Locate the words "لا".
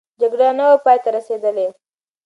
0.49-0.55